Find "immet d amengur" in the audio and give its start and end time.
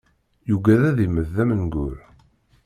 1.05-1.97